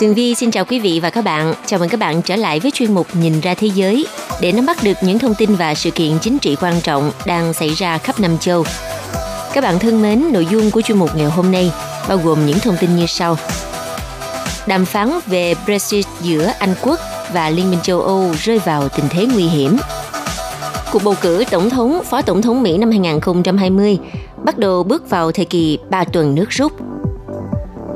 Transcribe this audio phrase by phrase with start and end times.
[0.00, 1.54] Tường Vi xin chào quý vị và các bạn.
[1.66, 4.06] Chào mừng các bạn trở lại với chuyên mục Nhìn ra thế giới
[4.40, 7.52] để nắm bắt được những thông tin và sự kiện chính trị quan trọng đang
[7.52, 8.64] xảy ra khắp năm châu.
[9.54, 11.72] Các bạn thân mến, nội dung của chuyên mục ngày hôm nay
[12.08, 13.36] bao gồm những thông tin như sau.
[14.66, 17.00] Đàm phán về Brexit giữa Anh Quốc
[17.32, 19.76] và Liên minh châu Âu rơi vào tình thế nguy hiểm.
[20.92, 23.98] Cuộc bầu cử tổng thống, phó tổng thống Mỹ năm 2020
[24.44, 26.72] bắt đầu bước vào thời kỳ 3 tuần nước rút–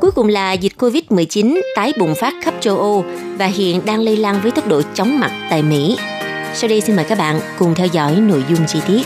[0.02, 3.04] Cuối cùng là dịch Covid-19 tái bùng phát khắp châu Âu
[3.38, 5.96] và hiện đang lây lan với tốc độ chóng mặt tại Mỹ.
[6.54, 9.02] Sau đây xin mời các bạn cùng theo dõi nội dung chi tiết.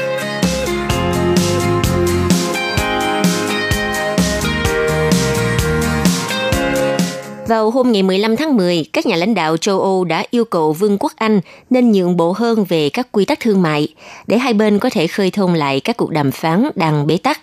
[7.46, 10.72] Vào hôm ngày 15 tháng 10, các nhà lãnh đạo châu Âu đã yêu cầu
[10.72, 13.88] Vương quốc Anh nên nhượng bộ hơn về các quy tắc thương mại
[14.26, 17.40] để hai bên có thể khơi thông lại các cuộc đàm phán đang bế tắc.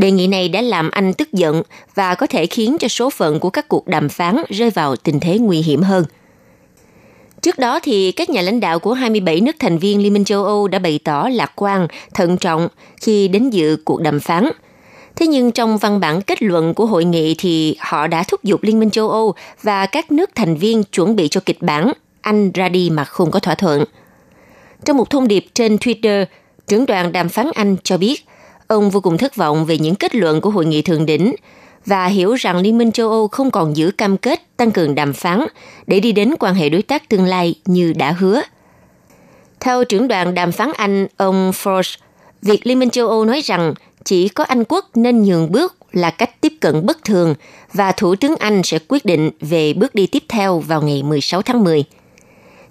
[0.00, 1.62] Đề nghị này đã làm Anh tức giận
[1.94, 5.20] và có thể khiến cho số phận của các cuộc đàm phán rơi vào tình
[5.20, 6.04] thế nguy hiểm hơn.
[7.42, 10.44] Trước đó thì các nhà lãnh đạo của 27 nước thành viên Liên minh châu
[10.44, 12.68] Âu đã bày tỏ lạc quan, thận trọng
[13.00, 14.48] khi đến dự cuộc đàm phán.
[15.16, 18.62] Thế nhưng trong văn bản kết luận của hội nghị thì họ đã thúc giục
[18.62, 22.52] Liên minh châu Âu và các nước thành viên chuẩn bị cho kịch bản Anh
[22.52, 23.84] ra đi mà không có thỏa thuận.
[24.84, 26.24] Trong một thông điệp trên Twitter,
[26.66, 28.24] trưởng đoàn đàm phán Anh cho biết
[28.70, 31.34] Ông vô cùng thất vọng về những kết luận của hội nghị thượng đỉnh
[31.86, 35.12] và hiểu rằng Liên minh châu Âu không còn giữ cam kết tăng cường đàm
[35.12, 35.46] phán
[35.86, 38.42] để đi đến quan hệ đối tác tương lai như đã hứa.
[39.60, 41.96] Theo trưởng đoàn đàm phán Anh, ông Forge,
[42.42, 46.10] việc Liên minh châu Âu nói rằng chỉ có Anh quốc nên nhường bước là
[46.10, 47.34] cách tiếp cận bất thường
[47.72, 51.42] và Thủ tướng Anh sẽ quyết định về bước đi tiếp theo vào ngày 16
[51.42, 51.84] tháng 10.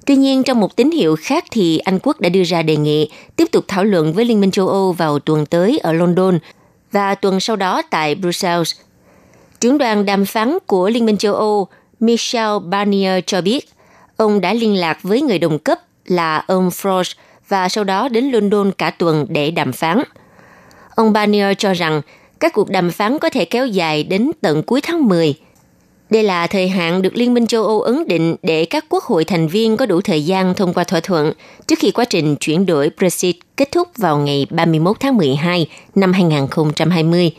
[0.09, 3.09] Tuy nhiên, trong một tín hiệu khác thì Anh Quốc đã đưa ra đề nghị
[3.35, 6.39] tiếp tục thảo luận với Liên minh châu Âu vào tuần tới ở London
[6.91, 8.73] và tuần sau đó tại Brussels.
[9.59, 11.67] Trưởng đoàn đàm phán của Liên minh châu Âu
[11.99, 13.69] Michel Barnier cho biết,
[14.17, 17.13] ông đã liên lạc với người đồng cấp là ông Frost
[17.47, 20.03] và sau đó đến London cả tuần để đàm phán.
[20.95, 22.01] Ông Barnier cho rằng
[22.39, 25.35] các cuộc đàm phán có thể kéo dài đến tận cuối tháng 10–
[26.09, 29.25] đây là thời hạn được Liên minh châu Âu ấn định để các quốc hội
[29.25, 31.33] thành viên có đủ thời gian thông qua thỏa thuận
[31.67, 36.13] trước khi quá trình chuyển đổi Brexit kết thúc vào ngày 31 tháng 12 năm
[36.13, 37.31] 2020.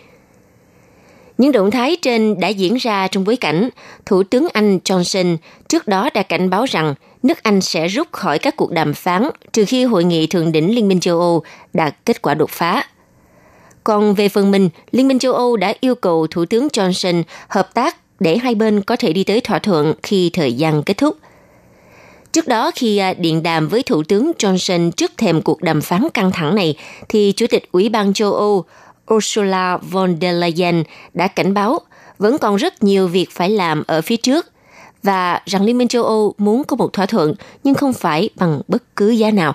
[1.39, 3.69] Những động thái trên đã diễn ra trong bối cảnh
[4.07, 5.37] Thủ tướng Anh Johnson
[5.69, 9.31] trước đó đã cảnh báo rằng nước Anh sẽ rút khỏi các cuộc đàm phán
[9.53, 11.43] trừ khi hội nghị thượng đỉnh Liên minh châu Âu
[11.73, 12.85] đạt kết quả đột phá.
[13.85, 17.75] Còn về phần mình, Liên minh châu Âu đã yêu cầu Thủ tướng Johnson hợp
[17.75, 21.17] tác để hai bên có thể đi tới thỏa thuận khi thời gian kết thúc.
[22.33, 26.09] Trước đó khi à, điện đàm với Thủ tướng Johnson trước thềm cuộc đàm phán
[26.15, 26.77] căng thẳng này,
[27.09, 28.65] thì Chủ tịch Ủy ban châu Âu
[29.15, 30.83] Ursula von der Leyen
[31.15, 31.79] đã cảnh báo
[32.19, 34.47] vẫn còn rất nhiều việc phải làm ở phía trước
[35.03, 38.61] và rằng Liên minh châu Âu muốn có một thỏa thuận nhưng không phải bằng
[38.69, 39.53] bất cứ giá nào.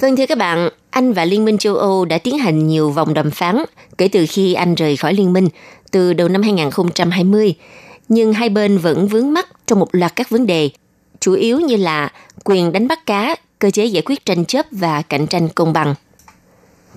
[0.00, 3.14] Vâng thưa các bạn, Anh và Liên minh châu Âu đã tiến hành nhiều vòng
[3.14, 3.64] đàm phán
[3.98, 5.48] kể từ khi Anh rời khỏi liên minh
[5.92, 7.54] từ đầu năm 2020,
[8.08, 10.70] nhưng hai bên vẫn vướng mắc trong một loạt các vấn đề,
[11.20, 12.12] chủ yếu như là
[12.44, 15.94] quyền đánh bắt cá, cơ chế giải quyết tranh chấp và cạnh tranh công bằng.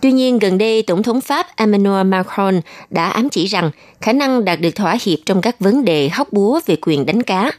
[0.02, 3.72] Tuy nhiên, gần đây, Tổng thống Pháp Emmanuel Macron đã ám chỉ rằng
[4.02, 7.24] khả năng đạt được thỏa hiệp trong các vấn đề hóc búa về quyền đánh
[7.24, 7.52] cá.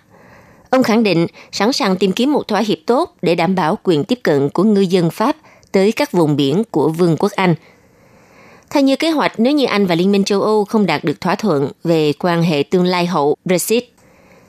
[0.70, 4.04] Ông khẳng định sẵn sàng tìm kiếm một thỏa hiệp tốt để đảm bảo quyền
[4.04, 5.36] tiếp cận của ngư dân Pháp
[5.72, 7.54] tới các vùng biển của Vương quốc Anh–
[8.70, 11.20] theo như kế hoạch, nếu như Anh và Liên minh châu Âu không đạt được
[11.20, 13.84] thỏa thuận về quan hệ tương lai hậu Brexit,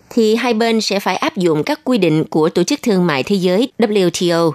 [0.10, 3.24] thì hai bên sẽ phải áp dụng các quy định của Tổ chức Thương mại
[3.24, 4.52] Thế giới WTO.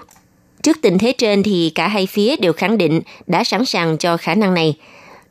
[0.63, 4.17] Trước tình thế trên thì cả hai phía đều khẳng định đã sẵn sàng cho
[4.17, 4.75] khả năng này.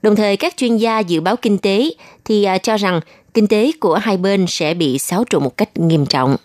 [0.02, 1.90] Đồng thời các chuyên gia dự báo kinh tế
[2.25, 3.00] thì à, cho rằng
[3.34, 6.37] kinh tế của hai bên sẽ bị xáo trộn một cách nghiêm trọng.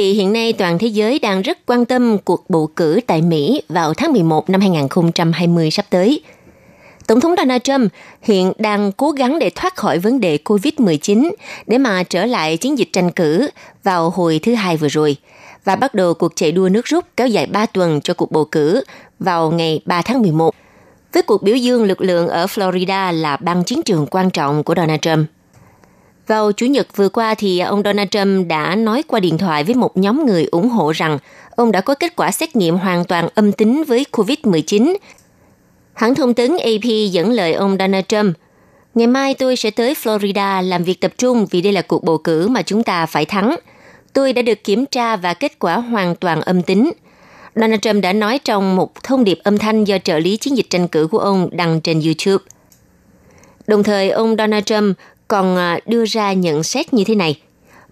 [0.00, 3.62] Vị, hiện nay toàn thế giới đang rất quan tâm cuộc bầu cử tại Mỹ
[3.68, 6.22] vào tháng 11 năm 2020 sắp tới.
[7.06, 7.92] Tổng thống Donald Trump
[8.22, 11.30] hiện đang cố gắng để thoát khỏi vấn đề COVID-19
[11.66, 13.50] để mà trở lại chiến dịch tranh cử
[13.82, 15.16] vào hồi thứ hai vừa rồi
[15.64, 18.44] và bắt đầu cuộc chạy đua nước rút kéo dài 3 tuần cho cuộc bầu
[18.44, 18.84] cử
[19.18, 20.54] vào ngày 3 tháng 11
[21.12, 24.74] với cuộc biểu dương lực lượng ở Florida là bang chiến trường quan trọng của
[24.74, 25.28] Donald Trump.
[26.30, 29.74] Vào Chủ nhật vừa qua thì ông Donald Trump đã nói qua điện thoại với
[29.74, 31.18] một nhóm người ủng hộ rằng
[31.56, 34.96] ông đã có kết quả xét nghiệm hoàn toàn âm tính với COVID-19.
[35.92, 38.36] Hãng thông tấn AP dẫn lời ông Donald Trump,
[38.94, 42.18] Ngày mai tôi sẽ tới Florida làm việc tập trung vì đây là cuộc bầu
[42.18, 43.56] cử mà chúng ta phải thắng.
[44.12, 46.92] Tôi đã được kiểm tra và kết quả hoàn toàn âm tính.
[47.54, 50.70] Donald Trump đã nói trong một thông điệp âm thanh do trợ lý chiến dịch
[50.70, 52.44] tranh cử của ông đăng trên YouTube.
[53.66, 54.96] Đồng thời, ông Donald Trump
[55.30, 57.40] còn à, đưa ra nhận xét như thế này.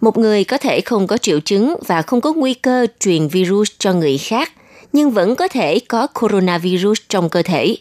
[0.01, 3.71] Một người có thể không có triệu chứng và không có nguy cơ truyền virus
[3.79, 4.53] cho người khác,
[4.93, 7.77] nhưng vẫn có thể có coronavirus trong cơ thể.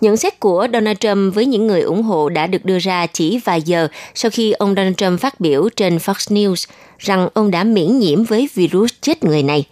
[0.00, 3.40] Nhận xét của Donald Trump với những người ủng hộ đã được đưa ra chỉ
[3.44, 7.64] vài giờ sau khi ông Donald Trump phát biểu trên Fox News rằng ông đã
[7.64, 9.64] miễn nhiễm với virus chết người này.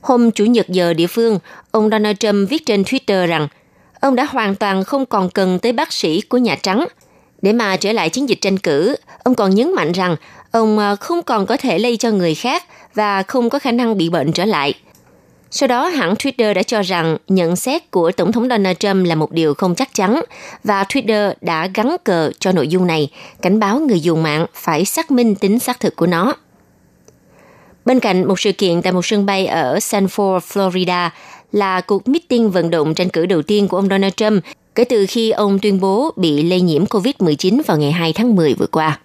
[0.00, 1.38] Hôm Chủ nhật giờ địa phương,
[1.70, 3.48] ông Donald Trump viết trên Twitter rằng
[4.00, 6.86] ông đã hoàn toàn không còn cần tới bác sĩ của Nhà Trắng–
[7.42, 10.16] để mà trở lại chiến dịch tranh cử, ông còn nhấn mạnh rằng
[10.50, 13.98] ông à, không còn có thể lây cho người khác và không có khả năng
[13.98, 14.74] bị bệnh trở lại.
[15.50, 19.14] Sau đó, hãng Twitter đã cho rằng nhận xét của Tổng thống Donald Trump là
[19.14, 20.20] một điều không chắc chắn
[20.64, 23.10] và Twitter đã gắn cờ cho nội dung này,
[23.42, 26.34] cảnh báo người dùng mạng phải xác minh tính xác thực của nó.
[27.84, 31.10] Bên cạnh một sự kiện tại một sân bay ở Sanford, Florida
[31.52, 34.44] là cuộc meeting vận động tranh cử đầu tiên của ông Donald Trump
[34.76, 38.54] kể từ khi ông tuyên bố bị lây nhiễm COVID-19 vào ngày 2 tháng 10
[38.54, 38.98] vừa qua.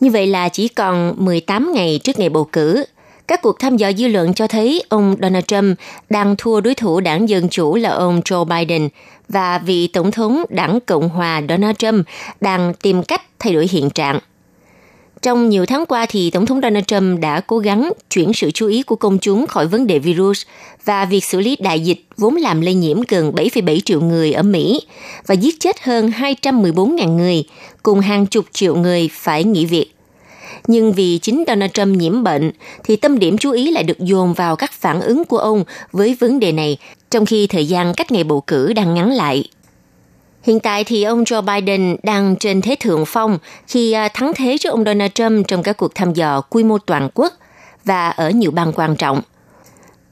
[0.00, 2.84] Như vậy là chỉ còn 18 ngày trước ngày bầu cử,
[3.28, 5.78] các cuộc thăm dò dư luận cho thấy ông Donald Trump
[6.10, 8.88] đang thua đối thủ đảng Dân Chủ là ông Joe Biden
[9.28, 12.06] và vị Tổng thống đảng Cộng hòa Donald Trump
[12.40, 14.18] đang tìm cách thay đổi hiện trạng–
[15.22, 18.66] trong nhiều tháng qua thì Tổng thống Donald Trump đã cố gắng chuyển sự chú
[18.66, 20.42] ý của công chúng khỏi vấn đề virus
[20.84, 24.42] và việc xử lý đại dịch vốn làm lây nhiễm gần 7,7 triệu người ở
[24.42, 24.80] Mỹ
[25.26, 27.44] và giết chết hơn 214.000 người,
[27.82, 29.86] cùng hàng chục triệu người phải nghỉ việc.
[30.66, 32.50] Nhưng vì chính Donald Trump nhiễm bệnh,
[32.84, 36.16] thì tâm điểm chú ý lại được dồn vào các phản ứng của ông với
[36.20, 36.78] vấn đề này,
[37.10, 39.44] trong khi thời gian cách ngày bầu cử đang ngắn lại.
[40.42, 44.56] Hiện tại thì ông Joe Biden đang trên thế thượng phong khi à, thắng thế
[44.60, 47.32] trước ông Donald Trump trong các cuộc thăm dò quy mô toàn quốc
[47.84, 49.20] và ở nhiều bang quan trọng.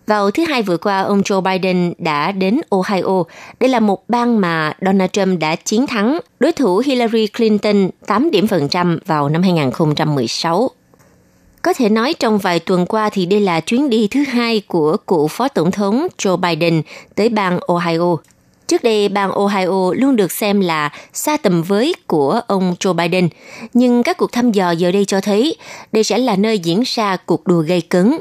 [0.06, 3.22] Vào thứ Hai vừa qua, ông Joe Biden đã đến Ohio.
[3.60, 8.30] Đây là một bang mà Donald Trump đã chiến thắng đối thủ Hillary Clinton 8
[8.30, 10.70] điểm phần trăm vào năm 2016.
[11.62, 14.96] Có thể nói trong vài tuần qua thì đây là chuyến đi thứ hai của
[14.96, 16.82] cựu Phó Tổng thống Joe Biden
[17.14, 18.16] tới bang Ohio.
[18.70, 23.28] Trước đây, bang Ohio luôn được xem là xa tầm với của ông Joe Biden,
[23.74, 25.56] nhưng các cuộc thăm dò giờ đây cho thấy
[25.92, 28.18] đây sẽ là nơi diễn ra cuộc đua gây cấn.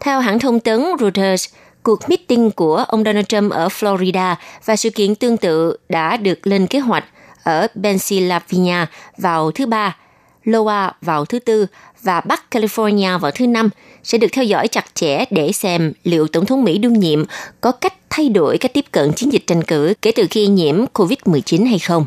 [0.00, 1.48] Theo hãng thông tấn Reuters,
[1.82, 4.34] cuộc meeting của ông Donald Trump ở Florida
[4.64, 7.04] và sự kiện tương tự đã được lên kế hoạch
[7.42, 9.96] ở Pennsylvania vào thứ Ba,
[10.44, 11.66] Iowa vào thứ Tư
[12.02, 13.70] và Bắc California vào thứ Năm
[14.02, 17.24] sẽ được theo dõi chặt chẽ để xem liệu Tổng thống Mỹ đương nhiệm
[17.60, 20.84] có cách thay đổi cách tiếp cận chiến dịch tranh cử kể từ khi nhiễm
[20.94, 22.04] COVID-19 hay không.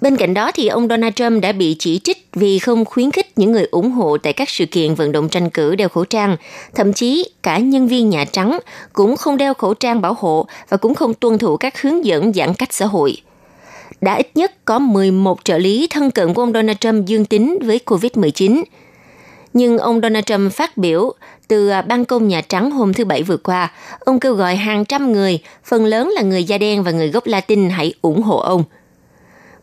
[0.00, 3.38] Bên cạnh đó thì ông Donald Trump đã bị chỉ trích vì không khuyến khích
[3.38, 6.36] những người ủng hộ tại các sự kiện vận động tranh cử đeo khẩu trang,
[6.74, 8.58] thậm chí cả nhân viên Nhà Trắng
[8.92, 12.32] cũng không đeo khẩu trang bảo hộ và cũng không tuân thủ các hướng dẫn
[12.32, 13.16] giãn cách xã hội.
[14.00, 17.58] Đã ít nhất có 11 trợ lý thân cận của ông Donald Trump dương tính
[17.64, 18.62] với COVID-19.
[19.52, 21.12] Nhưng ông Donald Trump phát biểu
[21.50, 24.84] từ à, ban công Nhà Trắng hôm thứ Bảy vừa qua, ông kêu gọi hàng
[24.84, 28.38] trăm người, phần lớn là người da đen và người gốc Latin hãy ủng hộ
[28.38, 28.64] ông.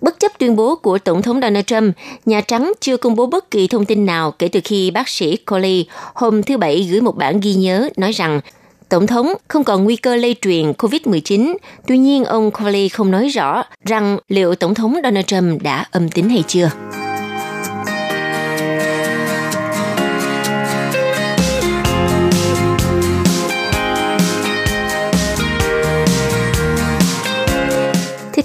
[0.01, 3.51] Bất chấp tuyên bố của Tổng thống Donald Trump, Nhà Trắng chưa công bố bất
[3.51, 7.17] kỳ thông tin nào kể từ khi bác sĩ Coley hôm thứ Bảy gửi một
[7.17, 8.41] bản ghi nhớ nói rằng
[8.89, 11.55] Tổng thống không còn nguy cơ lây truyền COVID-19.
[11.87, 16.09] Tuy nhiên, ông Coley không nói rõ rằng liệu Tổng thống Donald Trump đã âm
[16.09, 16.69] tính hay chưa.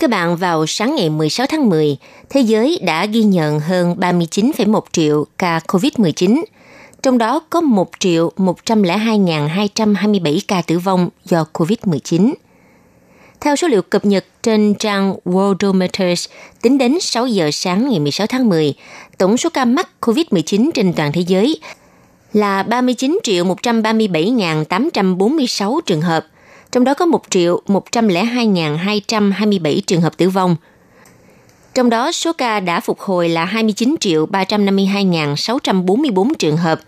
[0.03, 1.97] Các bạn, vào sáng ngày 16 tháng 10,
[2.31, 6.43] thế giới đã ghi nhận hơn 39,1 triệu ca COVID-19,
[7.03, 12.33] trong đó có 1 triệu 102.227 ca tử vong do COVID-19.
[13.41, 16.29] Theo số liệu cập nhật trên trang Worldometers,
[16.63, 18.75] tính đến 6 giờ sáng ngày 16 tháng 10,
[19.19, 21.61] tổng số ca mắc COVID-19 trên toàn thế giới
[22.33, 26.27] là 39 triệu 137.846 trường hợp,
[26.73, 30.57] trong đó có 1 triệu 102.227 trường hợp tử vong.
[31.75, 36.81] Trong đó, số ca đã phục hồi là 29 triệu 352.644 trường hợp.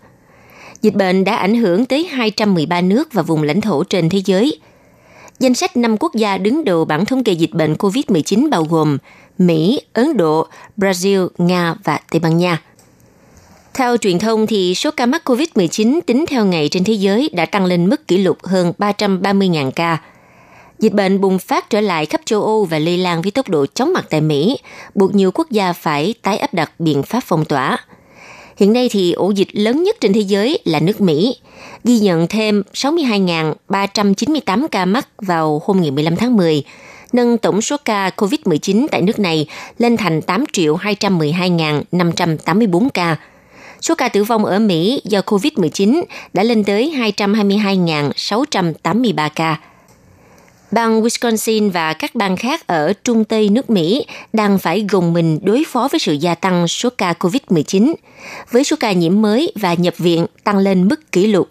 [0.81, 4.59] Dịch bệnh đã ảnh hưởng tới 213 nước và vùng lãnh thổ trên thế giới.
[5.39, 8.97] Danh sách 5 quốc gia đứng đầu bảng thống kê dịch bệnh COVID-19 bao gồm
[9.37, 12.61] Mỹ, Ấn Độ, Brazil, Nga và Tây Ban Nha.
[13.77, 17.45] Theo truyền thông thì số ca mắc COVID-19 tính theo ngày trên thế giới đã
[17.45, 19.97] tăng lên mức kỷ lục hơn 330.000 ca.
[20.79, 23.65] Dịch bệnh bùng phát trở lại khắp châu Âu và lây lan với tốc độ
[23.65, 24.57] chóng mặt tại Mỹ,
[24.95, 27.77] buộc nhiều quốc gia phải tái áp đặt biện pháp phong tỏa.
[28.57, 31.35] Hiện nay thì ổ dịch lớn nhất trên thế giới là nước Mỹ,
[31.83, 36.63] ghi nhận thêm 62.398 ca mắc vào hôm ngày 15 tháng 10,
[37.13, 43.17] nâng tổng số ca COVID-19 tại nước này lên thành 8.212.584 ca.
[43.87, 49.59] Số ca tử vong ở Mỹ do COVID-19 đã lên tới 222.683 ca.
[50.71, 55.39] Bang Wisconsin và các bang khác ở trung tây nước Mỹ đang phải gồng mình
[55.43, 57.93] đối phó với sự gia tăng số ca COVID-19,
[58.51, 61.49] với số ca nhiễm mới và nhập viện tăng lên mức kỷ lục.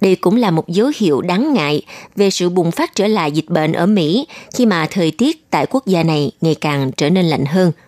[0.00, 1.82] Đây cũng là một dấu hiệu đáng ngại
[2.16, 5.66] về sự bùng phát trở lại dịch bệnh ở Mỹ khi mà thời tiết tại
[5.70, 7.72] quốc gia này ngày càng trở nên lạnh hơn–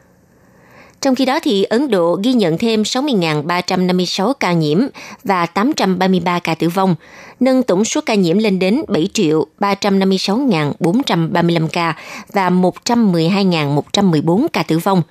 [1.00, 4.78] trong khi đó thì Ấn Độ ghi nhận thêm 60.356 ca nhiễm
[5.24, 6.94] và 833 ca tử vong,
[7.40, 11.96] nâng tổng số ca nhiễm lên đến 7 triệu 356.435 ca
[12.32, 15.02] và 112.114 ca tử vong.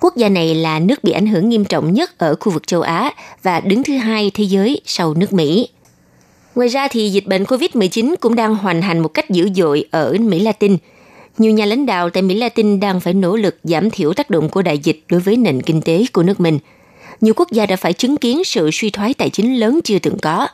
[0.00, 2.82] Quốc gia này là nước bị ảnh hưởng nghiêm trọng nhất ở khu vực châu
[2.82, 3.10] Á
[3.42, 5.68] và đứng thứ hai thế giới sau nước Mỹ.
[6.54, 10.16] Ngoài ra thì dịch bệnh COVID-19 cũng đang hoành hành một cách dữ dội ở
[10.20, 10.76] Mỹ Latin–
[11.38, 14.48] nhiều nhà lãnh đạo tại Mỹ Latin đang phải nỗ lực giảm thiểu tác động
[14.48, 16.58] của đại dịch đối với nền kinh tế của nước mình.
[17.20, 20.18] Nhiều quốc gia đã phải chứng kiến sự suy thoái tài chính lớn chưa từng
[20.18, 20.48] có.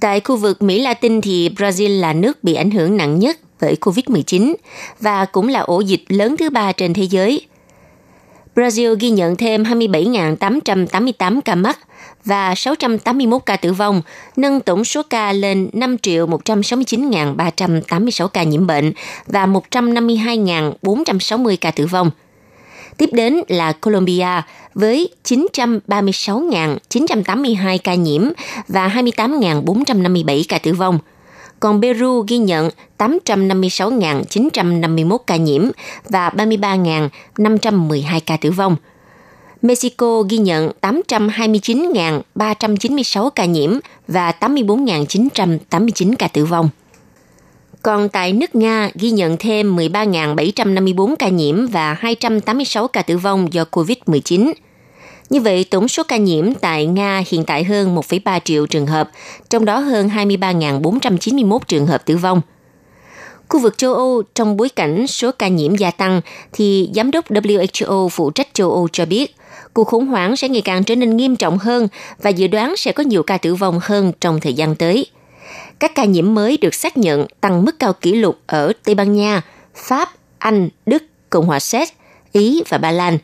[0.00, 3.76] Tại khu vực Mỹ Latin thì Brazil là nước bị ảnh hưởng nặng nhất bởi
[3.80, 4.54] COVID-19
[5.00, 7.46] và cũng là ổ dịch lớn thứ ba trên thế giới.
[8.54, 11.78] Brazil ghi nhận thêm 27.888 ca mắc
[12.24, 14.02] và 681 ca tử vong,
[14.36, 18.92] nâng tổng số ca lên 5 169.386 ca nhiễm bệnh
[19.26, 22.10] và 152.460 ca tử vong.
[22.96, 24.42] Tiếp đến là Colombia
[24.74, 28.22] với 936.982 ca nhiễm
[28.68, 30.98] và 28.457 ca tử vong.
[31.60, 35.62] Còn Peru ghi nhận 856.951 ca nhiễm
[36.08, 38.76] và 33.512 ca tử vong–
[39.62, 46.68] Mexico ghi nhận 829.396 ca nhiễm và 84.989 ca tử vong.
[47.82, 53.52] Còn tại nước Nga ghi nhận thêm 13.754 ca nhiễm và 286 ca tử vong
[53.52, 54.52] do COVID-19.
[55.30, 59.10] Như vậy, tổng số ca nhiễm tại Nga hiện tại hơn 1,3 triệu trường hợp,
[59.50, 62.40] trong đó hơn 23.491 trường hợp tử vong.
[63.50, 66.20] Khu vực châu Âu trong bối cảnh số ca nhiễm gia tăng
[66.52, 69.36] thì Giám đốc WHO phụ trách châu Âu cho biết
[69.74, 71.88] cuộc khủng hoảng sẽ ngày càng trở nên nghiêm trọng hơn
[72.22, 75.06] và dự đoán sẽ có nhiều ca tử vong hơn trong thời gian tới.
[75.78, 79.12] Các ca nhiễm mới được xác nhận tăng mức cao kỷ lục ở Tây Ban
[79.12, 79.42] Nha,
[79.74, 81.88] Pháp, Anh, Đức, Cộng hòa Séc,
[82.32, 83.18] Ý và Ba Lan.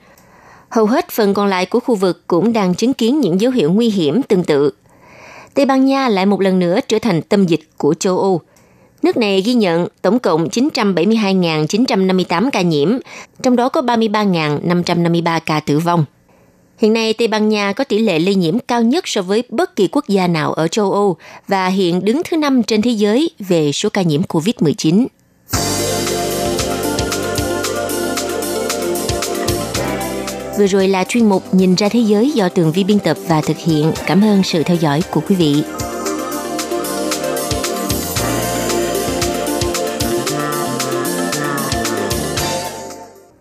[0.68, 3.72] Hầu hết phần còn lại của khu vực cũng đang chứng kiến những dấu hiệu
[3.72, 4.70] nguy hiểm tương tự.
[5.54, 8.40] Tây Ban Nha lại một lần nữa trở thành tâm dịch của châu Âu.
[9.06, 12.98] Nước này ghi nhận tổng cộng 972.958 ca nhiễm,
[13.42, 16.04] trong đó có 33.553 ca tử vong.
[16.78, 19.76] Hiện nay, Tây Ban Nha có tỷ lệ lây nhiễm cao nhất so với bất
[19.76, 21.16] kỳ quốc gia nào ở châu Âu
[21.48, 25.06] và hiện đứng thứ năm trên thế giới về số ca nhiễm COVID-19.
[30.58, 33.40] Vừa rồi là chuyên mục Nhìn ra thế giới do Tường Vi biên tập và
[33.40, 33.92] thực hiện.
[34.06, 35.62] Cảm ơn sự theo dõi của quý vị.